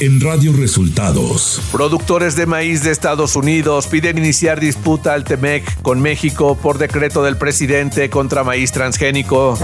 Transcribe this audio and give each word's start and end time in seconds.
en 0.00 0.18
Radio 0.18 0.54
Resultados. 0.54 1.60
Productores 1.70 2.34
de 2.34 2.46
maíz 2.46 2.82
de 2.82 2.90
Estados 2.90 3.36
Unidos 3.36 3.86
piden 3.86 4.16
iniciar 4.16 4.58
disputa 4.58 5.12
al 5.12 5.24
TEMEC 5.24 5.82
con 5.82 6.00
México 6.00 6.56
por 6.56 6.78
decreto 6.78 7.22
del 7.22 7.36
presidente 7.36 8.08
contra 8.08 8.42
maíz 8.42 8.72
transgénico. 8.72 9.58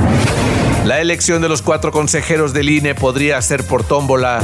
La 0.85 1.01
elección 1.01 1.41
de 1.41 1.49
los 1.49 1.63
cuatro 1.63 1.91
consejeros 1.91 2.53
del 2.53 2.69
INE 2.69 2.95
podría 2.95 3.41
ser 3.41 3.65
por 3.65 3.83
tómbola. 3.83 4.41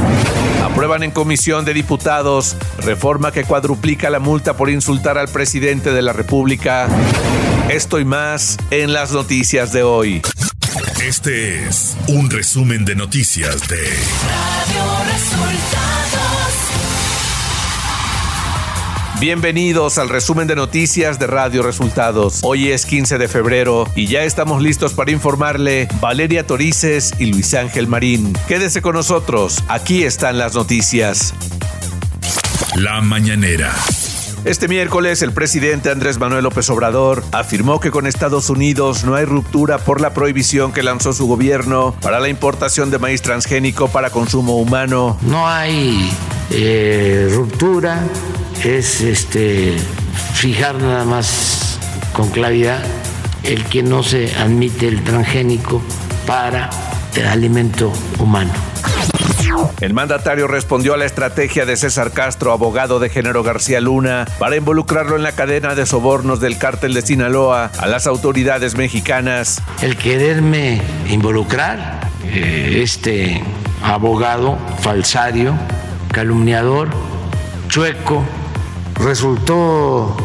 Aprueban 0.64 1.02
en 1.02 1.10
comisión 1.10 1.66
de 1.66 1.74
diputados 1.74 2.56
reforma 2.78 3.30
que 3.30 3.44
cuadruplica 3.44 4.08
la 4.08 4.18
multa 4.18 4.56
por 4.56 4.70
insultar 4.70 5.18
al 5.18 5.28
presidente 5.28 5.92
de 5.92 6.00
la 6.00 6.14
República. 6.14 6.88
Esto 7.68 8.00
y 8.00 8.06
más 8.06 8.56
en 8.70 8.94
las 8.94 9.12
noticias 9.12 9.72
de 9.72 9.82
hoy. 9.82 10.22
Este 11.02 11.66
es 11.66 11.96
un 12.08 12.30
resumen 12.30 12.86
de 12.86 12.94
noticias 12.94 13.68
de 13.68 13.76
Radio 13.76 15.12
Resultados. 15.12 16.52
Bienvenidos 19.20 19.98
al 19.98 20.08
resumen 20.08 20.48
de 20.48 20.56
noticias 20.56 21.18
de 21.18 21.26
Radio 21.26 21.62
Resultados. 21.62 22.40
Hoy 22.42 22.70
es 22.70 22.86
15 22.86 23.18
de 23.18 23.28
febrero 23.28 23.86
y 23.94 24.06
ya 24.06 24.22
estamos 24.22 24.62
listos 24.62 24.94
para 24.94 25.10
informarle 25.10 25.88
Valeria 26.00 26.46
Torices 26.46 27.12
y 27.18 27.26
Luis 27.26 27.52
Ángel 27.52 27.86
Marín. 27.86 28.32
Quédese 28.48 28.80
con 28.80 28.94
nosotros, 28.94 29.62
aquí 29.68 30.04
están 30.04 30.38
las 30.38 30.54
noticias. 30.54 31.34
La 32.76 33.02
mañanera. 33.02 33.74
Este 34.44 34.66
miércoles, 34.66 35.22
el 35.22 35.30
presidente 35.30 35.88
Andrés 35.90 36.18
Manuel 36.18 36.42
López 36.42 36.68
Obrador 36.68 37.22
afirmó 37.30 37.78
que 37.78 37.92
con 37.92 38.08
Estados 38.08 38.50
Unidos 38.50 39.04
no 39.04 39.14
hay 39.14 39.24
ruptura 39.24 39.78
por 39.78 40.00
la 40.00 40.14
prohibición 40.14 40.72
que 40.72 40.82
lanzó 40.82 41.12
su 41.12 41.28
gobierno 41.28 41.94
para 42.00 42.18
la 42.18 42.28
importación 42.28 42.90
de 42.90 42.98
maíz 42.98 43.22
transgénico 43.22 43.86
para 43.86 44.10
consumo 44.10 44.56
humano. 44.56 45.16
No 45.22 45.46
hay 45.46 46.10
eh, 46.50 47.30
ruptura, 47.32 48.02
es 48.64 49.00
este 49.00 49.76
fijar 50.34 50.74
nada 50.74 51.04
más 51.04 51.78
con 52.12 52.28
claridad 52.30 52.82
el 53.44 53.64
que 53.66 53.84
no 53.84 54.02
se 54.02 54.34
admite 54.34 54.88
el 54.88 55.04
transgénico 55.04 55.80
para 56.26 56.68
el 57.14 57.26
alimento 57.26 57.92
humano. 58.18 58.71
El 59.80 59.94
mandatario 59.94 60.46
respondió 60.46 60.94
a 60.94 60.96
la 60.96 61.04
estrategia 61.04 61.66
de 61.66 61.76
César 61.76 62.12
Castro, 62.12 62.52
abogado 62.52 62.98
de 63.00 63.08
Género 63.08 63.42
García 63.42 63.80
Luna, 63.80 64.26
para 64.38 64.56
involucrarlo 64.56 65.16
en 65.16 65.22
la 65.22 65.32
cadena 65.32 65.74
de 65.74 65.86
sobornos 65.86 66.40
del 66.40 66.58
cártel 66.58 66.94
de 66.94 67.02
Sinaloa 67.02 67.70
a 67.78 67.86
las 67.86 68.06
autoridades 68.06 68.76
mexicanas. 68.76 69.62
El 69.80 69.96
quererme 69.96 70.80
involucrar, 71.08 72.00
eh, 72.24 72.80
este 72.82 73.42
abogado 73.82 74.58
falsario, 74.80 75.54
calumniador, 76.12 76.88
chueco, 77.68 78.22
resultó 78.94 80.16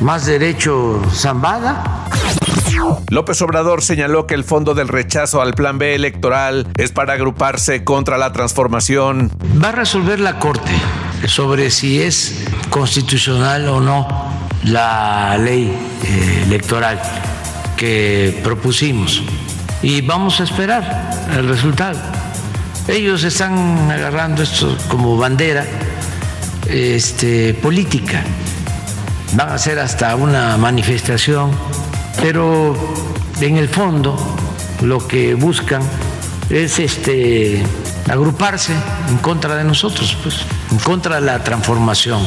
más 0.00 0.26
derecho 0.26 1.02
zambada 1.12 2.08
López 3.08 3.40
Obrador 3.42 3.82
señaló 3.82 4.26
que 4.26 4.34
el 4.34 4.44
fondo 4.44 4.74
del 4.74 4.88
rechazo 4.88 5.40
al 5.40 5.54
plan 5.54 5.78
B 5.78 5.94
electoral 5.94 6.66
es 6.76 6.92
para 6.92 7.14
agruparse 7.14 7.84
contra 7.84 8.18
la 8.18 8.32
transformación. 8.32 9.30
Va 9.62 9.68
a 9.68 9.72
resolver 9.72 10.20
la 10.20 10.38
Corte 10.38 10.72
sobre 11.26 11.70
si 11.70 12.00
es 12.00 12.44
constitucional 12.70 13.68
o 13.68 13.80
no 13.80 14.06
la 14.64 15.36
ley 15.38 15.72
eh, 16.04 16.42
electoral 16.46 17.00
que 17.76 18.40
propusimos 18.42 19.22
y 19.82 20.00
vamos 20.00 20.40
a 20.40 20.44
esperar 20.44 21.28
el 21.36 21.48
resultado. 21.48 21.98
Ellos 22.88 23.24
están 23.24 23.90
agarrando 23.90 24.42
esto 24.42 24.76
como 24.88 25.16
bandera 25.16 25.64
este, 26.68 27.54
política. 27.54 28.22
Van 29.34 29.48
a 29.50 29.54
hacer 29.54 29.78
hasta 29.78 30.16
una 30.16 30.56
manifestación 30.56 31.50
pero 32.20 32.74
en 33.40 33.56
el 33.56 33.68
fondo 33.68 34.16
lo 34.82 35.06
que 35.06 35.34
buscan 35.34 35.82
es 36.50 36.78
este 36.78 37.62
agruparse 38.10 38.74
en 39.08 39.18
contra 39.18 39.56
de 39.56 39.64
nosotros, 39.64 40.16
pues, 40.22 40.36
en 40.70 40.78
contra 40.78 41.16
de 41.16 41.22
la 41.22 41.42
transformación. 41.42 42.22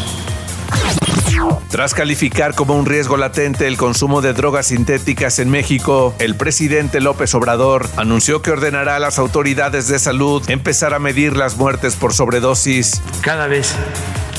Tras 1.69 1.93
calificar 1.93 2.55
como 2.55 2.75
un 2.75 2.85
riesgo 2.85 3.17
latente 3.17 3.67
el 3.67 3.77
consumo 3.77 4.21
de 4.21 4.33
drogas 4.33 4.67
sintéticas 4.67 5.37
en 5.39 5.49
México, 5.49 6.15
el 6.19 6.35
presidente 6.35 7.01
López 7.01 7.35
Obrador 7.35 7.87
anunció 7.97 8.41
que 8.41 8.51
ordenará 8.51 8.95
a 8.95 8.99
las 8.99 9.19
autoridades 9.19 9.87
de 9.87 9.99
salud 9.99 10.41
empezar 10.49 10.93
a 10.93 10.99
medir 10.99 11.35
las 11.35 11.57
muertes 11.57 11.95
por 11.95 12.13
sobredosis. 12.13 13.01
Cada 13.21 13.47
vez 13.47 13.75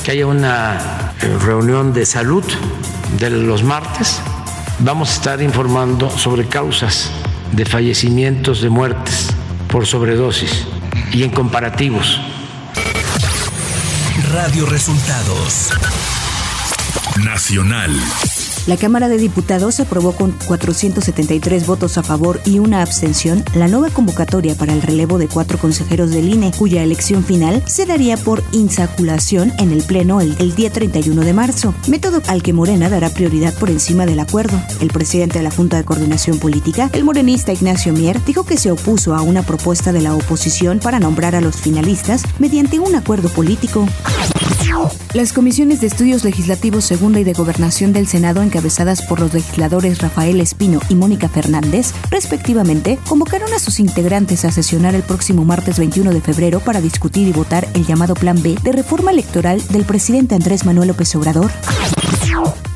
que 0.03 0.11
haya 0.11 0.25
una 0.25 1.13
eh, 1.21 1.37
reunión 1.45 1.93
de 1.93 2.05
salud 2.05 2.43
de 3.19 3.29
los 3.29 3.63
martes, 3.63 4.21
vamos 4.79 5.09
a 5.09 5.13
estar 5.13 5.41
informando 5.41 6.09
sobre 6.09 6.47
causas 6.47 7.11
de 7.51 7.65
fallecimientos, 7.65 8.61
de 8.61 8.69
muertes 8.69 9.27
por 9.67 9.85
sobredosis 9.85 10.67
y 11.11 11.23
en 11.23 11.31
comparativos. 11.31 12.19
Radio 14.31 14.65
Resultados 14.65 15.71
Nacional. 17.23 17.91
La 18.69 18.77
Cámara 18.77 19.09
de 19.09 19.17
Diputados 19.17 19.79
aprobó 19.79 20.11
con 20.11 20.31
473 20.45 21.65
votos 21.65 21.97
a 21.97 22.03
favor 22.03 22.39
y 22.45 22.59
una 22.59 22.83
abstención 22.83 23.43
la 23.55 23.67
nueva 23.67 23.89
convocatoria 23.89 24.53
para 24.53 24.73
el 24.73 24.83
relevo 24.83 25.17
de 25.17 25.27
cuatro 25.27 25.57
consejeros 25.57 26.11
del 26.11 26.29
INE, 26.29 26.51
cuya 26.55 26.83
elección 26.83 27.23
final 27.23 27.63
se 27.65 27.87
daría 27.87 28.15
por 28.15 28.43
insaculación 28.51 29.51
en 29.57 29.71
el 29.71 29.81
Pleno 29.81 30.21
el, 30.21 30.35
el 30.37 30.53
día 30.53 30.71
31 30.71 31.19
de 31.23 31.33
marzo, 31.33 31.73
método 31.87 32.21
al 32.27 32.43
que 32.43 32.53
Morena 32.53 32.89
dará 32.89 33.09
prioridad 33.09 33.55
por 33.55 33.71
encima 33.71 34.05
del 34.05 34.19
acuerdo. 34.19 34.61
El 34.79 34.89
presidente 34.89 35.39
de 35.39 35.45
la 35.45 35.51
Junta 35.51 35.77
de 35.77 35.83
Coordinación 35.83 36.37
Política, 36.37 36.91
el 36.93 37.03
morenista 37.03 37.51
Ignacio 37.51 37.91
Mier, 37.91 38.23
dijo 38.23 38.43
que 38.43 38.57
se 38.57 38.69
opuso 38.69 39.15
a 39.15 39.23
una 39.23 39.41
propuesta 39.41 39.91
de 39.91 40.01
la 40.01 40.13
oposición 40.13 40.77
para 40.77 40.99
nombrar 40.99 41.35
a 41.35 41.41
los 41.41 41.55
finalistas 41.55 42.21
mediante 42.37 42.77
un 42.77 42.93
acuerdo 42.93 43.29
político. 43.29 43.87
Las 45.13 45.33
comisiones 45.33 45.81
de 45.81 45.87
estudios 45.87 46.23
legislativos 46.23 46.85
segunda 46.85 47.19
y 47.19 47.23
de 47.23 47.33
gobernación 47.33 47.91
del 47.93 48.07
Senado, 48.07 48.43
encabezadas 48.59 49.01
por 49.01 49.21
los 49.21 49.33
legisladores 49.33 49.99
Rafael 49.99 50.41
Espino 50.41 50.81
y 50.89 50.95
Mónica 50.95 51.29
Fernández, 51.29 51.93
respectivamente, 52.11 52.99
convocaron 53.07 53.53
a 53.53 53.59
sus 53.59 53.79
integrantes 53.79 54.43
a 54.43 54.51
sesionar 54.51 54.95
el 54.95 55.03
próximo 55.03 55.45
martes 55.45 55.79
21 55.79 56.11
de 56.11 56.19
febrero 56.19 56.59
para 56.59 56.81
discutir 56.81 57.25
y 57.29 57.31
votar 57.31 57.65
el 57.73 57.85
llamado 57.85 58.15
Plan 58.15 58.41
B 58.43 58.57
de 58.61 58.73
reforma 58.73 59.11
electoral 59.11 59.65
del 59.69 59.85
presidente 59.85 60.35
Andrés 60.35 60.65
Manuel 60.65 60.89
López 60.89 61.15
Obrador. 61.15 61.49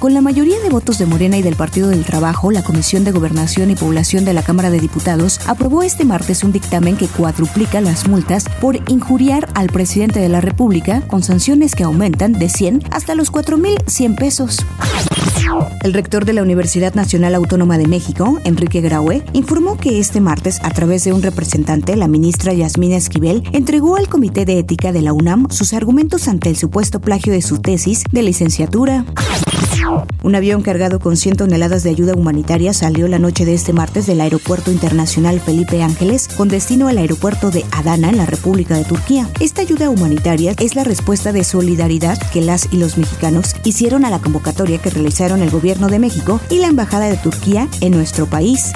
Con 0.03 0.13
la 0.13 0.19
mayoría 0.19 0.59
de 0.59 0.67
votos 0.67 0.97
de 0.97 1.05
Morena 1.05 1.37
y 1.37 1.41
del 1.41 1.55
Partido 1.55 1.87
del 1.87 2.03
Trabajo, 2.03 2.51
la 2.51 2.61
Comisión 2.61 3.05
de 3.05 3.13
Gobernación 3.13 3.71
y 3.71 3.75
Población 3.77 4.25
de 4.25 4.33
la 4.33 4.43
Cámara 4.43 4.69
de 4.69 4.81
Diputados 4.81 5.39
aprobó 5.47 5.81
este 5.81 6.03
martes 6.03 6.43
un 6.43 6.51
dictamen 6.51 6.97
que 6.97 7.07
cuadruplica 7.07 7.79
las 7.79 8.05
multas 8.09 8.49
por 8.59 8.75
injuriar 8.91 9.47
al 9.55 9.67
presidente 9.67 10.19
de 10.19 10.27
la 10.27 10.41
República 10.41 11.07
con 11.07 11.23
sanciones 11.23 11.73
que 11.73 11.85
aumentan 11.85 12.33
de 12.33 12.49
100 12.49 12.81
hasta 12.91 13.15
los 13.15 13.31
4.100 13.31 14.17
pesos. 14.17 14.57
El 15.83 15.93
rector 15.93 16.25
de 16.25 16.33
la 16.33 16.43
Universidad 16.43 16.95
Nacional 16.95 17.33
Autónoma 17.33 17.77
de 17.77 17.87
México, 17.87 18.41
Enrique 18.43 18.81
Graue, 18.81 19.23
informó 19.31 19.77
que 19.77 20.01
este 20.01 20.19
martes, 20.19 20.59
a 20.63 20.71
través 20.71 21.05
de 21.05 21.13
un 21.13 21.21
representante, 21.21 21.95
la 21.95 22.09
ministra 22.09 22.51
Yasmina 22.51 22.97
Esquivel 22.97 23.41
entregó 23.53 23.95
al 23.95 24.09
Comité 24.09 24.43
de 24.43 24.59
Ética 24.59 24.91
de 24.91 25.01
la 25.01 25.13
UNAM 25.13 25.49
sus 25.49 25.71
argumentos 25.71 26.27
ante 26.27 26.49
el 26.49 26.57
supuesto 26.57 26.99
plagio 26.99 27.31
de 27.31 27.41
su 27.41 27.59
tesis 27.59 28.03
de 28.11 28.21
licenciatura. 28.21 29.05
Un 30.23 30.35
avión 30.35 30.61
cargado 30.61 30.99
con 30.99 31.17
100 31.17 31.37
toneladas 31.37 31.83
de 31.83 31.89
ayuda 31.89 32.13
humanitaria 32.13 32.73
salió 32.73 33.07
la 33.07 33.19
noche 33.19 33.45
de 33.45 33.53
este 33.53 33.73
martes 33.73 34.05
del 34.05 34.21
Aeropuerto 34.21 34.71
Internacional 34.71 35.39
Felipe 35.39 35.83
Ángeles 35.83 36.29
con 36.29 36.47
destino 36.47 36.87
al 36.87 36.97
aeropuerto 36.97 37.51
de 37.51 37.65
Adana 37.71 38.09
en 38.09 38.17
la 38.17 38.25
República 38.25 38.77
de 38.77 38.85
Turquía. 38.85 39.29
Esta 39.39 39.61
ayuda 39.61 39.89
humanitaria 39.89 40.53
es 40.59 40.75
la 40.75 40.83
respuesta 40.83 41.31
de 41.31 41.43
solidaridad 41.43 42.17
que 42.31 42.41
las 42.41 42.69
y 42.71 42.77
los 42.77 42.97
mexicanos 42.97 43.55
hicieron 43.63 44.05
a 44.05 44.09
la 44.09 44.19
convocatoria 44.19 44.77
que 44.77 44.89
realizaron 44.89 45.41
el 45.41 45.49
Gobierno 45.49 45.87
de 45.89 45.99
México 45.99 46.39
y 46.49 46.59
la 46.59 46.67
Embajada 46.67 47.05
de 47.05 47.17
Turquía 47.17 47.67
en 47.81 47.91
nuestro 47.91 48.25
país. 48.25 48.71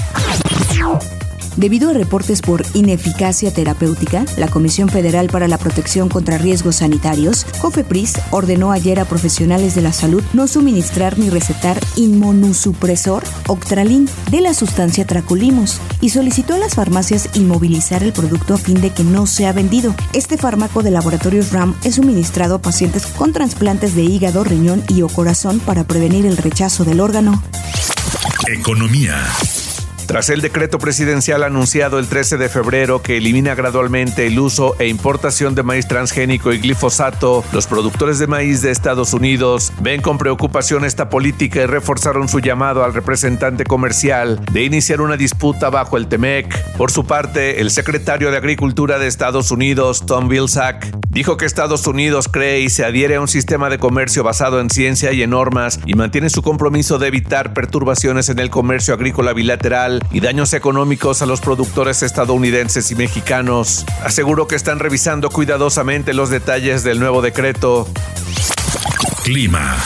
Debido 1.58 1.90
a 1.90 1.94
reportes 1.94 2.44
por 2.44 2.64
ineficacia 2.76 3.52
terapéutica, 3.52 4.26
la 4.38 4.48
Comisión 4.48 4.90
Federal 4.90 5.28
para 5.28 5.48
la 5.48 5.58
Protección 5.58 6.08
contra 6.08 6.38
Riesgos 6.38 6.78
Sanitarios, 6.78 7.46
COFEPRIS, 7.60 8.14
ordenó 8.30 8.72
ayer 8.72 9.00
a 9.00 9.06
profesionales 9.06 9.74
de 9.74 9.82
la 9.82 9.92
salud 9.92 10.24
no 10.34 10.48
suministrar 10.48 11.18
ni 11.18 11.32
recetar 11.32 11.80
inmunosupresor 11.96 13.24
Octralin 13.48 14.08
de 14.30 14.42
la 14.42 14.54
sustancia 14.54 15.08
Tracolimos 15.08 15.82
y 16.00 16.10
solicitó 16.10 16.54
a 16.54 16.60
las 16.60 16.76
farmacias 16.76 17.30
inmovilizar 17.34 18.04
el 18.04 18.14
producto 18.14 18.54
a 18.54 18.60
fin 18.60 18.80
de 18.80 18.92
que 18.92 19.04
no 19.04 19.26
sea 19.26 19.52
vendido. 19.52 19.96
Este 20.14 20.38
fármaco 20.38 20.84
de 20.84 20.92
laboratorios 20.92 21.52
RAM 21.52 21.76
es 21.84 21.96
suministrado 21.96 22.54
a 22.54 22.62
pacientes 22.62 23.08
con 23.08 23.34
trasplantes 23.34 23.96
de 23.96 24.04
hígado, 24.04 24.44
riñón 24.44 24.84
y 24.90 25.02
o 25.02 25.08
corazón 25.08 25.60
para 25.60 25.86
prevenir 25.86 26.28
el 26.28 26.38
rechazo 26.38 26.86
del 26.86 27.00
órgano. 27.00 27.42
Economía. 28.48 29.26
Tras 30.08 30.30
el 30.30 30.40
decreto 30.40 30.80
presidencial 30.80 31.44
anunciado 31.44 32.00
el 32.00 32.08
13 32.08 32.38
de 32.38 32.48
febrero 32.48 33.02
que 33.02 33.18
elimina 33.18 33.56
gradualmente 33.56 34.26
el 34.26 34.40
uso 34.40 34.74
e 34.80 34.88
importación 34.88 35.54
de 35.54 35.64
maíz 35.64 35.86
transgénico 35.86 36.54
y 36.54 36.60
glifosato, 36.60 37.44
los 37.52 37.68
productores 37.68 38.18
de 38.18 38.26
maíz 38.26 38.62
de 38.62 38.72
Estados 38.72 39.14
Unidos 39.14 39.74
ven 39.82 40.02
con 40.02 40.18
preocupación 40.18 40.86
esta 40.86 41.10
política 41.10 41.62
y 41.62 41.66
reforzaron 41.66 42.30
su 42.30 42.40
llamado 42.40 42.86
al 42.86 42.94
representante 42.94 43.66
comercial 43.66 44.40
de 44.54 44.64
iniciar 44.64 45.02
una 45.02 45.18
disputa 45.18 45.70
bajo 45.70 45.98
el 45.98 46.08
TEMEC. 46.08 46.78
Por 46.78 46.90
su 46.90 47.06
parte, 47.06 47.60
el 47.60 47.70
secretario 47.70 48.32
de 48.32 48.38
Agricultura 48.38 49.00
de 49.00 49.08
Estados 49.08 49.52
Unidos, 49.52 50.06
Tom 50.06 50.30
Vilsack, 50.30 50.90
dijo 51.10 51.36
que 51.36 51.46
Estados 51.46 51.86
Unidos 51.86 52.30
cree 52.32 52.62
y 52.62 52.70
se 52.70 52.86
adhiere 52.86 53.16
a 53.16 53.22
un 53.22 53.28
sistema 53.28 53.70
de 53.70 53.78
comercio 53.78 54.24
basado 54.24 54.62
en 54.62 54.70
ciencia 54.70 55.12
y 55.12 55.22
en 55.22 55.32
normas 55.32 55.82
y 55.86 55.96
mantiene 55.96 56.30
su 56.30 56.44
compromiso 56.44 56.98
de 56.98 57.08
evitar 57.08 57.54
perturbaciones 57.54 58.30
en 58.30 58.40
el 58.40 58.50
comercio 58.50 58.94
agrícola 58.94 59.34
bilateral 59.34 59.97
y 60.12 60.20
daños 60.20 60.54
económicos 60.54 61.22
a 61.22 61.26
los 61.26 61.42
productores 61.42 62.04
estadounidenses 62.04 62.92
y 62.92 62.96
mexicanos. 62.96 63.86
Aseguró 64.04 64.48
que 64.48 64.56
están 64.56 64.80
revisando 64.80 65.30
cuidadosamente 65.30 66.14
los 66.14 66.30
detalles 66.30 66.84
del 66.84 67.00
nuevo 67.00 67.22
decreto. 67.22 67.88
Clima. 69.24 69.78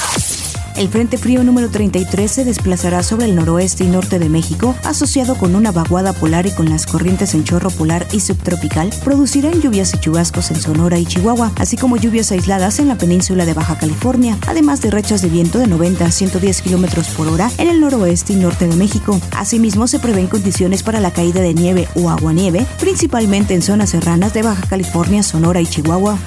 El 0.75 0.89
Frente 0.89 1.18
Frío 1.18 1.44
número 1.44 1.69
33 1.69 2.31
se 2.31 2.45
desplazará 2.45 3.03
sobre 3.03 3.25
el 3.25 3.35
noroeste 3.35 3.83
y 3.83 3.88
norte 3.88 4.19
de 4.19 4.29
México, 4.29 4.75
asociado 4.83 5.35
con 5.35 5.56
una 5.56 5.71
vaguada 5.71 6.13
polar 6.13 6.47
y 6.47 6.51
con 6.51 6.69
las 6.69 6.85
corrientes 6.85 7.33
en 7.33 7.44
chorro 7.44 7.69
polar 7.69 8.07
y 8.12 8.19
subtropical, 8.19 8.89
producirán 9.03 9.62
lluvias 9.62 9.94
y 9.94 10.00
chubascos 10.00 10.50
en 10.51 10.59
Sonora 10.59 10.97
y 10.97 11.06
Chihuahua, 11.06 11.51
así 11.57 11.77
como 11.77 11.97
lluvias 11.97 12.31
aisladas 12.31 12.79
en 12.79 12.88
la 12.88 12.97
península 12.97 13.45
de 13.45 13.53
Baja 13.53 13.77
California, 13.77 14.38
además 14.47 14.81
de 14.81 14.91
rachas 14.91 15.21
de 15.21 15.29
viento 15.29 15.59
de 15.59 15.68
90 15.68 16.06
a 16.06 16.12
110 16.12 16.62
kilómetros 16.62 17.09
por 17.09 17.27
hora 17.27 17.51
en 17.57 17.67
el 17.67 17.81
noroeste 17.81 18.33
y 18.33 18.38
norte 18.38 18.67
de 18.67 18.75
México. 18.75 19.19
Asimismo, 19.31 19.88
se 19.88 20.00
prevén 20.00 20.27
condiciones 20.27 20.83
para 20.83 21.00
la 21.00 21.12
caída 21.12 21.41
de 21.41 21.53
nieve 21.53 21.88
o 21.95 22.09
aguanieve, 22.09 22.65
principalmente 22.79 23.53
en 23.53 23.62
zonas 23.62 23.91
serranas 23.91 24.33
de 24.33 24.41
Baja 24.44 24.65
California, 24.67 25.21
Sonora 25.24 25.62
y 25.62 25.67
Chihuahua. 25.67 26.17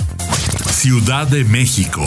Ciudad 0.70 1.26
de 1.26 1.44
México. 1.44 2.02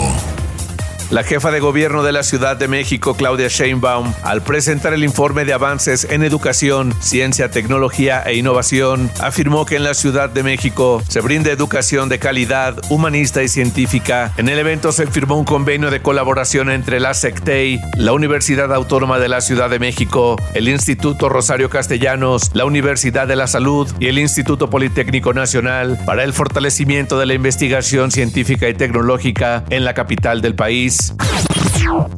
La 1.10 1.22
jefa 1.22 1.50
de 1.50 1.60
gobierno 1.60 2.02
de 2.02 2.12
la 2.12 2.22
Ciudad 2.22 2.58
de 2.58 2.68
México, 2.68 3.14
Claudia 3.14 3.48
Sheinbaum, 3.48 4.12
al 4.24 4.42
presentar 4.42 4.92
el 4.92 5.02
informe 5.02 5.46
de 5.46 5.54
avances 5.54 6.06
en 6.10 6.22
educación, 6.22 6.94
ciencia, 7.00 7.50
tecnología 7.50 8.22
e 8.26 8.36
innovación, 8.36 9.10
afirmó 9.18 9.64
que 9.64 9.76
en 9.76 9.84
la 9.84 9.94
Ciudad 9.94 10.28
de 10.28 10.42
México 10.42 11.02
se 11.08 11.22
brinda 11.22 11.50
educación 11.50 12.10
de 12.10 12.18
calidad, 12.18 12.76
humanista 12.90 13.42
y 13.42 13.48
científica. 13.48 14.34
En 14.36 14.50
el 14.50 14.58
evento 14.58 14.92
se 14.92 15.06
firmó 15.06 15.38
un 15.38 15.46
convenio 15.46 15.90
de 15.90 16.02
colaboración 16.02 16.68
entre 16.68 17.00
la 17.00 17.14
SECTEI, 17.14 17.80
la 17.96 18.12
Universidad 18.12 18.74
Autónoma 18.74 19.18
de 19.18 19.30
la 19.30 19.40
Ciudad 19.40 19.70
de 19.70 19.78
México, 19.78 20.36
el 20.52 20.68
Instituto 20.68 21.30
Rosario 21.30 21.70
Castellanos, 21.70 22.50
la 22.52 22.66
Universidad 22.66 23.26
de 23.26 23.36
la 23.36 23.46
Salud 23.46 23.90
y 23.98 24.08
el 24.08 24.18
Instituto 24.18 24.68
Politécnico 24.68 25.32
Nacional 25.32 25.98
para 26.04 26.22
el 26.22 26.34
fortalecimiento 26.34 27.18
de 27.18 27.24
la 27.24 27.32
investigación 27.32 28.10
científica 28.10 28.68
y 28.68 28.74
tecnológica 28.74 29.64
en 29.70 29.86
la 29.86 29.94
capital 29.94 30.42
del 30.42 30.54
país. 30.54 30.97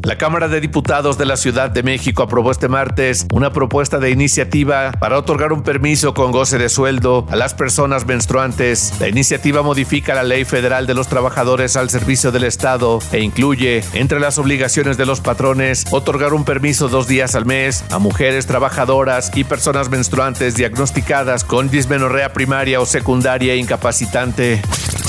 La 0.03 0.19
Cámara 0.19 0.49
de 0.49 0.61
Diputados 0.61 1.19
de 1.19 1.27
la 1.27 1.37
Ciudad 1.37 1.71
de 1.71 1.82
México 1.82 2.23
aprobó 2.23 2.50
este 2.50 2.69
martes 2.69 3.27
una 3.32 3.53
propuesta 3.53 3.99
de 3.99 4.11
iniciativa 4.11 4.93
para 4.93 5.19
otorgar 5.19 5.53
un 5.53 5.62
permiso 5.62 6.15
con 6.15 6.32
goce 6.32 6.59
de 6.59 6.69
sueldo 6.69 7.27
a 7.31 7.37
las 7.37 7.55
personas 7.55 8.06
menstruantes. 8.06 8.93
La 8.99 9.09
iniciativa 9.09 9.62
modifica 9.62 10.15
la 10.15 10.23
Ley 10.23 10.44
Federal 10.44 10.87
de 10.87 10.94
los 10.94 11.09
Trabajadores 11.09 11.77
al 11.77 11.91
Servicio 11.91 12.32
del 12.32 12.44
Estado 12.44 12.99
e 13.12 13.21
incluye, 13.21 13.85
entre 13.93 14.21
las 14.21 14.38
obligaciones 14.38 14.97
de 14.97 15.06
los 15.06 15.21
patrones, 15.21 15.85
otorgar 15.91 16.35
un 16.35 16.44
permiso 16.44 16.88
dos 16.88 17.06
días 17.06 17.35
al 17.35 17.47
mes 17.47 17.85
a 17.91 17.99
mujeres 17.99 18.47
trabajadoras 18.47 19.31
y 19.35 19.44
personas 19.44 19.91
menstruantes 19.91 20.56
diagnosticadas 20.56 21.44
con 21.44 21.71
dismenorrea 21.71 22.33
primaria 22.33 22.81
o 22.81 22.87
secundaria 22.87 23.55
incapacitante. 23.55 24.61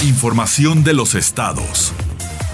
Información 0.03 0.83
de 0.83 0.93
los 0.93 1.15
estados. 1.15 1.93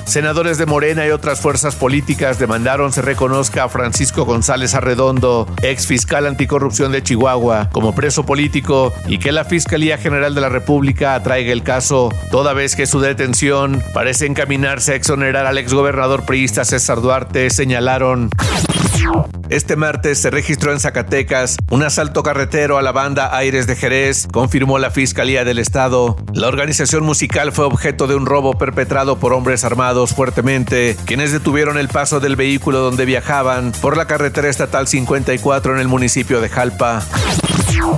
Senadores 0.07 0.57
de 0.57 0.65
Morena 0.65 1.05
y 1.05 1.09
otras 1.09 1.41
fuerzas 1.41 1.75
políticas 1.75 2.39
demandaron 2.39 2.93
se 2.93 3.01
reconozca 3.01 3.65
a 3.65 3.69
Francisco 3.69 4.23
González 4.23 4.73
Arredondo, 4.73 5.47
ex 5.61 5.85
fiscal 5.85 6.25
anticorrupción 6.25 6.93
de 6.93 7.03
Chihuahua, 7.03 7.69
como 7.73 7.93
preso 7.93 8.25
político 8.25 8.93
y 9.05 9.19
que 9.19 9.33
la 9.33 9.43
Fiscalía 9.43 9.97
General 9.97 10.33
de 10.33 10.39
la 10.39 10.47
República 10.47 11.13
atraiga 11.13 11.51
el 11.51 11.61
caso, 11.61 12.09
toda 12.31 12.53
vez 12.53 12.77
que 12.77 12.87
su 12.87 13.01
detención 13.01 13.83
parece 13.93 14.27
encaminarse 14.27 14.93
a 14.93 14.95
exonerar 14.95 15.45
al 15.45 15.57
exgobernador 15.57 16.25
priista 16.25 16.63
César 16.63 17.01
Duarte, 17.01 17.49
señalaron. 17.49 18.29
Este 19.49 19.75
martes 19.75 20.19
se 20.19 20.29
registró 20.29 20.73
en 20.73 20.79
Zacatecas 20.79 21.57
un 21.71 21.83
asalto 21.83 22.21
carretero 22.21 22.77
a 22.77 22.81
la 22.81 22.91
banda 22.91 23.35
Aires 23.35 23.65
de 23.65 23.75
Jerez, 23.75 24.27
confirmó 24.31 24.77
la 24.77 24.91
Fiscalía 24.91 25.45
del 25.45 25.59
Estado. 25.59 26.17
La 26.33 26.47
organización 26.47 27.03
musical 27.03 27.51
fue 27.51 27.65
objeto 27.65 28.07
de 28.07 28.15
un 28.15 28.25
robo 28.25 28.57
perpetrado 28.57 29.17
por 29.17 29.33
hombres 29.33 29.63
armados 29.63 30.13
fuertemente, 30.13 30.97
quienes 31.05 31.31
detuvieron 31.31 31.77
el 31.77 31.87
paso 31.87 32.19
del 32.19 32.35
vehículo 32.35 32.79
donde 32.79 33.05
viajaban 33.05 33.71
por 33.81 33.95
la 33.95 34.05
carretera 34.05 34.49
estatal 34.49 34.87
54 34.87 35.73
en 35.73 35.79
el 35.79 35.87
municipio 35.87 36.41
de 36.41 36.49
Jalpa. 36.49 37.03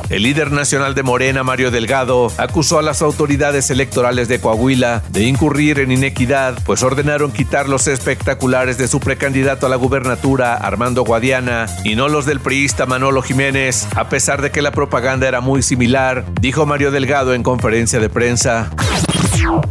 El 0.09 0.23
líder 0.23 0.51
nacional 0.51 0.95
de 0.95 1.03
Morena, 1.03 1.43
Mario 1.43 1.71
Delgado, 1.71 2.31
acusó 2.37 2.79
a 2.79 2.81
las 2.81 3.01
autoridades 3.01 3.69
electorales 3.69 4.27
de 4.27 4.39
Coahuila 4.39 5.03
de 5.09 5.23
incurrir 5.23 5.79
en 5.79 5.91
inequidad, 5.91 6.57
pues 6.65 6.83
ordenaron 6.83 7.31
quitar 7.31 7.69
los 7.69 7.87
espectaculares 7.87 8.77
de 8.77 8.87
su 8.87 8.99
precandidato 8.99 9.65
a 9.65 9.69
la 9.69 9.75
gubernatura, 9.75 10.55
Armando 10.55 11.03
Guadiana, 11.03 11.67
y 11.83 11.95
no 11.95 12.07
los 12.09 12.25
del 12.25 12.39
priista 12.39 12.85
Manolo 12.85 13.21
Jiménez, 13.21 13.87
a 13.95 14.09
pesar 14.09 14.41
de 14.41 14.51
que 14.51 14.61
la 14.61 14.71
propaganda 14.71 15.27
era 15.27 15.41
muy 15.41 15.61
similar, 15.61 16.25
dijo 16.41 16.65
Mario 16.65 16.91
Delgado 16.91 17.33
en 17.33 17.43
conferencia 17.43 17.99
de 17.99 18.09
prensa. 18.09 18.69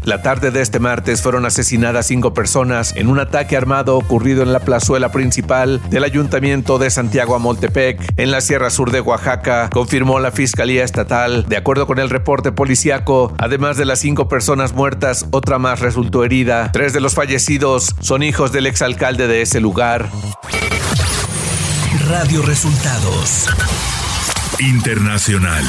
La 0.04 0.22
tarde 0.22 0.50
de 0.50 0.60
este 0.60 0.78
martes 0.78 1.22
fueron 1.22 1.44
asesinadas 1.44 2.06
cinco 2.06 2.32
personas 2.32 2.94
en 2.96 3.08
un 3.08 3.18
ataque 3.18 3.56
armado 3.56 3.96
ocurrido 3.96 4.42
en 4.42 4.52
la 4.52 4.60
plazuela 4.60 5.12
principal 5.12 5.80
del 5.90 6.04
Ayuntamiento 6.04 6.78
de 6.78 6.90
Santiago 6.90 7.34
Amoltepec, 7.34 8.00
en 8.16 8.30
la 8.30 8.40
Sierra 8.40 8.70
Sur 8.70 8.90
de 8.90 9.00
Oaxaca, 9.00 9.68
confirmó 9.70 10.18
la 10.18 10.30
Fiscalía 10.30 10.84
Estatal. 10.84 11.44
De 11.48 11.56
acuerdo 11.56 11.86
con 11.86 11.98
el 11.98 12.10
reporte 12.10 12.52
policiaco, 12.52 13.32
además 13.38 13.76
de 13.76 13.84
las 13.84 14.00
cinco 14.00 14.28
personas 14.28 14.72
muertas, 14.72 15.26
otra 15.30 15.58
más 15.58 15.80
resultó 15.80 16.24
herida. 16.24 16.70
Tres 16.72 16.92
de 16.92 17.00
los 17.00 17.14
fallecidos 17.14 17.94
son 18.00 18.22
hijos 18.22 18.52
del 18.52 18.66
exalcalde 18.66 19.26
de 19.26 19.42
ese 19.42 19.60
lugar. 19.60 20.08
Radio 22.08 22.42
Resultados 22.42 23.48
Internacional. 24.60 25.64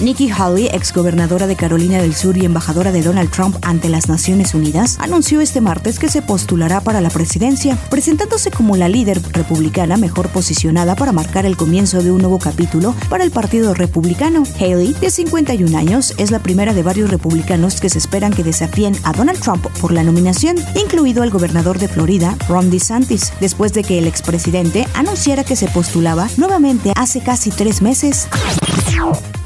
Nikki 0.00 0.28
Haley, 0.30 0.68
exgobernadora 0.72 1.46
de 1.46 1.56
Carolina 1.56 1.98
del 1.98 2.14
Sur 2.14 2.36
y 2.36 2.44
embajadora 2.44 2.90
de 2.90 3.02
Donald 3.02 3.30
Trump 3.30 3.56
ante 3.62 3.88
las 3.88 4.08
Naciones 4.08 4.54
Unidas, 4.54 4.96
anunció 4.98 5.40
este 5.40 5.60
martes 5.60 5.98
que 5.98 6.08
se 6.08 6.20
postulará 6.20 6.80
para 6.80 7.00
la 7.00 7.10
presidencia, 7.10 7.76
presentándose 7.90 8.50
como 8.50 8.76
la 8.76 8.88
líder 8.88 9.22
republicana 9.32 9.96
mejor 9.96 10.28
posicionada 10.30 10.96
para 10.96 11.12
marcar 11.12 11.46
el 11.46 11.56
comienzo 11.56 12.02
de 12.02 12.10
un 12.10 12.18
nuevo 12.18 12.38
capítulo 12.38 12.94
para 13.08 13.24
el 13.24 13.30
Partido 13.30 13.72
Republicano. 13.74 14.42
Haley, 14.58 14.94
de 14.94 15.10
51 15.10 15.78
años, 15.78 16.14
es 16.18 16.30
la 16.30 16.40
primera 16.40 16.74
de 16.74 16.82
varios 16.82 17.10
republicanos 17.10 17.80
que 17.80 17.88
se 17.88 17.98
esperan 17.98 18.32
que 18.32 18.42
desafíen 18.42 18.96
a 19.04 19.12
Donald 19.12 19.40
Trump 19.40 19.66
por 19.80 19.92
la 19.92 20.02
nominación, 20.02 20.56
incluido 20.74 21.22
el 21.22 21.30
gobernador 21.30 21.78
de 21.78 21.88
Florida, 21.88 22.36
Ron 22.48 22.70
DeSantis, 22.70 23.32
después 23.40 23.72
de 23.72 23.84
que 23.84 23.98
el 23.98 24.06
expresidente 24.06 24.88
anunciara 24.94 25.44
que 25.44 25.56
se 25.56 25.68
postulaba 25.68 26.28
nuevamente 26.36 26.92
hace 26.96 27.20
casi 27.20 27.50
tres 27.50 27.80
meses. 27.80 28.28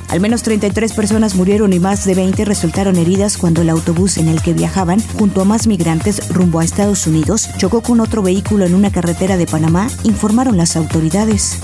Al 0.09 0.21
menos 0.21 0.43
33 0.43 0.93
personas 0.95 1.35
murieron 1.35 1.73
y 1.73 1.79
más 1.79 2.05
de 2.05 2.15
20 2.15 2.45
resultaron 2.47 2.97
heridas 2.97 3.37
cuando 3.37 3.63
el 3.63 3.69
autobús 3.69 4.17
en 4.17 4.29
el 4.29 4.41
que 4.41 4.55
viajaban, 4.55 5.01
junto 5.19 5.43
a 5.43 5.45
más 5.45 5.67
migrantes 5.67 6.33
rumbo 6.33 6.61
a 6.61 6.65
Estados 6.65 7.07
Unidos, 7.07 7.49
chocó 7.59 7.83
con 7.83 8.01
otro 8.01 8.23
vehículo 8.23 8.65
en 8.65 8.75
una 8.75 8.91
carretera 8.91 9.37
de 9.37 9.47
Panamá, 9.47 9.89
informaron 10.05 10.57
las 10.57 10.77
autoridades. 10.77 11.59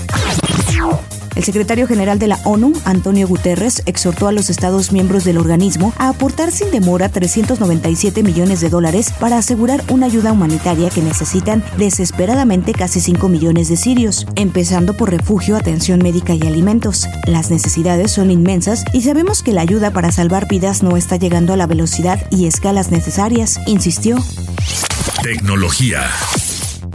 El 1.35 1.43
secretario 1.43 1.85
general 1.85 2.17
de 2.17 2.27
la 2.27 2.39
ONU, 2.45 2.73
Antonio 2.85 3.27
Guterres, 3.27 3.83
exhortó 3.85 4.27
a 4.27 4.31
los 4.31 4.49
Estados 4.49 4.91
miembros 4.91 5.25
del 5.25 5.37
organismo 5.37 5.93
a 5.97 6.09
aportar 6.09 6.51
sin 6.51 6.71
demora 6.71 7.09
397 7.09 8.23
millones 8.23 8.61
de 8.61 8.69
dólares 8.69 9.11
para 9.19 9.37
asegurar 9.37 9.83
una 9.89 10.05
ayuda 10.05 10.31
humanitaria 10.31 10.89
que 10.89 11.01
necesitan 11.01 11.63
desesperadamente 11.77 12.71
casi 12.71 13.01
5 13.01 13.27
millones 13.27 13.67
de 13.67 13.75
sirios, 13.75 14.25
empezando 14.35 14.95
por 14.95 15.11
refugio, 15.11 15.57
atención 15.57 15.99
médica 16.01 16.33
y 16.33 16.47
alimentos. 16.47 17.07
Las 17.25 17.51
necesidades 17.51 18.11
son 18.11 18.31
inmensas 18.31 18.85
y 18.93 19.01
sabemos 19.01 19.43
que 19.43 19.53
la 19.53 19.61
ayuda 19.61 19.91
para 19.91 20.11
salvar 20.11 20.47
vidas 20.47 20.83
no 20.83 20.95
está 20.95 21.17
llegando 21.17 21.53
a 21.53 21.57
la 21.57 21.67
velocidad 21.67 22.25
y 22.31 22.47
escalas 22.47 22.91
necesarias, 22.91 23.59
insistió. 23.67 24.23
Tecnología. 25.21 26.01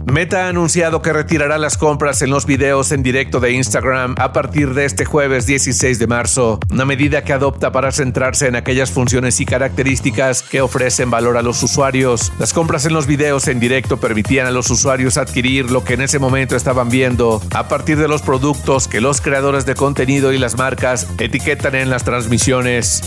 Meta 0.05 0.45
ha 0.45 0.49
anunciado 0.49 1.01
que 1.01 1.13
retirará 1.13 1.57
las 1.57 1.77
compras 1.77 2.21
en 2.21 2.31
los 2.31 2.45
videos 2.45 2.91
en 2.91 3.03
directo 3.03 3.39
de 3.39 3.51
Instagram 3.51 4.15
a 4.17 4.33
partir 4.33 4.73
de 4.73 4.85
este 4.85 5.05
jueves 5.05 5.45
16 5.45 5.99
de 5.99 6.07
marzo, 6.07 6.59
una 6.69 6.85
medida 6.85 7.23
que 7.23 7.33
adopta 7.33 7.71
para 7.71 7.91
centrarse 7.91 8.47
en 8.47 8.55
aquellas 8.55 8.91
funciones 8.91 9.39
y 9.39 9.45
características 9.45 10.41
que 10.41 10.61
ofrecen 10.61 11.11
valor 11.11 11.37
a 11.37 11.41
los 11.41 11.61
usuarios. 11.63 12.33
Las 12.39 12.51
compras 12.51 12.85
en 12.85 12.93
los 12.93 13.05
videos 13.05 13.47
en 13.47 13.59
directo 13.59 13.97
permitían 13.97 14.47
a 14.47 14.51
los 14.51 14.69
usuarios 14.69 15.17
adquirir 15.17 15.69
lo 15.71 15.83
que 15.83 15.93
en 15.93 16.01
ese 16.01 16.19
momento 16.19 16.55
estaban 16.55 16.89
viendo 16.89 17.41
a 17.53 17.67
partir 17.67 17.97
de 17.97 18.07
los 18.07 18.21
productos 18.21 18.87
que 18.87 19.01
los 19.01 19.21
creadores 19.21 19.65
de 19.65 19.75
contenido 19.75 20.33
y 20.33 20.37
las 20.37 20.57
marcas 20.57 21.07
etiquetan 21.19 21.75
en 21.75 21.89
las 21.89 22.03
transmisiones. 22.03 23.01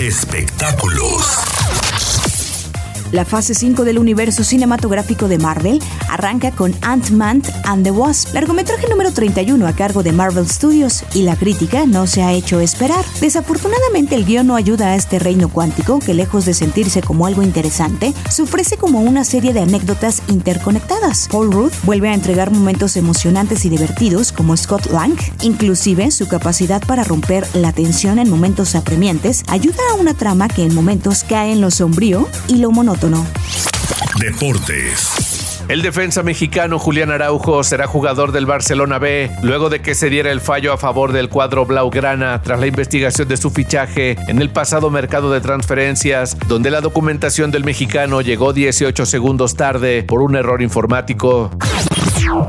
Espectáculos. 0.00 1.65
La 3.16 3.24
fase 3.24 3.54
5 3.54 3.84
del 3.84 3.98
universo 3.98 4.44
cinematográfico 4.44 5.26
de 5.26 5.38
Marvel 5.38 5.82
arranca 6.10 6.50
con 6.50 6.74
Ant-Man 6.82 7.42
and 7.64 7.82
the 7.82 7.90
Wasp, 7.90 8.34
largometraje 8.34 8.90
número 8.90 9.10
31 9.10 9.66
a 9.66 9.72
cargo 9.72 10.02
de 10.02 10.12
Marvel 10.12 10.46
Studios, 10.46 11.02
y 11.14 11.22
la 11.22 11.34
crítica 11.34 11.86
no 11.86 12.06
se 12.06 12.22
ha 12.22 12.34
hecho 12.34 12.60
esperar. 12.60 13.02
Desafortunadamente 13.22 14.16
el 14.16 14.26
guion 14.26 14.48
no 14.48 14.54
ayuda 14.54 14.88
a 14.88 14.96
este 14.96 15.18
reino 15.18 15.48
cuántico 15.48 15.98
que 15.98 16.12
lejos 16.12 16.44
de 16.44 16.52
sentirse 16.52 17.00
como 17.00 17.24
algo 17.24 17.40
interesante, 17.40 18.12
se 18.28 18.42
ofrece 18.42 18.76
como 18.76 19.00
una 19.00 19.24
serie 19.24 19.54
de 19.54 19.60
anécdotas 19.60 20.20
interconectadas. 20.28 21.28
Paul 21.32 21.52
Ruth 21.52 21.72
vuelve 21.84 22.10
a 22.10 22.14
entregar 22.14 22.50
momentos 22.50 22.98
emocionantes 22.98 23.64
y 23.64 23.70
divertidos 23.70 24.30
como 24.30 24.54
Scott 24.58 24.90
Lang, 24.92 25.16
inclusive 25.40 26.10
su 26.10 26.28
capacidad 26.28 26.82
para 26.86 27.02
romper 27.02 27.46
la 27.54 27.72
tensión 27.72 28.18
en 28.18 28.28
momentos 28.28 28.74
apremiantes 28.74 29.42
ayuda 29.48 29.80
a 29.90 29.94
una 29.94 30.12
trama 30.12 30.48
que 30.48 30.64
en 30.64 30.74
momentos 30.74 31.24
cae 31.24 31.52
en 31.52 31.62
lo 31.62 31.70
sombrío 31.70 32.28
y 32.46 32.56
lo 32.56 32.70
monótono 32.72 33.05
Deportes. 34.18 35.62
El 35.68 35.82
defensa 35.82 36.24
mexicano 36.24 36.80
Julián 36.80 37.12
Araujo 37.12 37.62
será 37.62 37.86
jugador 37.86 38.32
del 38.32 38.46
Barcelona 38.46 38.98
B 38.98 39.30
luego 39.42 39.68
de 39.68 39.80
que 39.80 39.94
se 39.94 40.10
diera 40.10 40.32
el 40.32 40.40
fallo 40.40 40.72
a 40.72 40.76
favor 40.76 41.12
del 41.12 41.28
cuadro 41.28 41.66
Blaugrana 41.66 42.42
tras 42.42 42.58
la 42.58 42.66
investigación 42.66 43.28
de 43.28 43.36
su 43.36 43.50
fichaje 43.50 44.16
en 44.26 44.40
el 44.40 44.50
pasado 44.50 44.90
mercado 44.90 45.30
de 45.30 45.40
transferencias, 45.40 46.36
donde 46.48 46.72
la 46.72 46.80
documentación 46.80 47.52
del 47.52 47.64
mexicano 47.64 48.22
llegó 48.22 48.52
18 48.52 49.06
segundos 49.06 49.54
tarde 49.54 50.02
por 50.02 50.20
un 50.20 50.34
error 50.34 50.60
informático. 50.60 51.50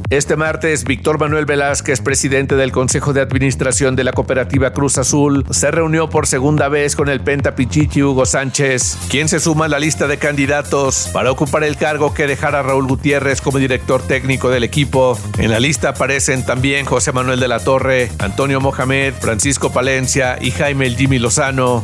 Este 0.09 0.35
martes, 0.35 0.83
Víctor 0.83 1.19
Manuel 1.19 1.45
Velázquez, 1.45 2.01
presidente 2.01 2.55
del 2.55 2.71
Consejo 2.71 3.13
de 3.13 3.21
Administración 3.21 3.95
de 3.95 4.03
la 4.03 4.13
Cooperativa 4.13 4.71
Cruz 4.71 4.97
Azul, 4.97 5.45
se 5.49 5.71
reunió 5.71 6.09
por 6.09 6.27
segunda 6.27 6.69
vez 6.69 6.95
con 6.95 7.09
el 7.09 7.21
Penta 7.21 7.55
Pichichi 7.55 8.03
Hugo 8.03 8.25
Sánchez, 8.25 8.97
quien 9.09 9.27
se 9.27 9.39
suma 9.39 9.65
a 9.65 9.67
la 9.67 9.79
lista 9.79 10.07
de 10.07 10.17
candidatos 10.17 11.09
para 11.13 11.31
ocupar 11.31 11.63
el 11.63 11.77
cargo 11.77 12.13
que 12.13 12.27
dejara 12.27 12.63
Raúl 12.63 12.87
Gutiérrez 12.87 13.41
como 13.41 13.57
director 13.57 14.01
técnico 14.01 14.49
del 14.49 14.63
equipo. 14.63 15.17
En 15.37 15.51
la 15.51 15.59
lista 15.59 15.89
aparecen 15.89 16.45
también 16.45 16.85
José 16.85 17.11
Manuel 17.11 17.39
de 17.39 17.47
la 17.47 17.59
Torre, 17.59 18.11
Antonio 18.19 18.61
Mohamed, 18.61 19.13
Francisco 19.19 19.71
Palencia 19.71 20.37
y 20.41 20.51
Jaime 20.51 20.87
El 20.87 20.95
Jimmy 20.95 21.19
Lozano. 21.19 21.83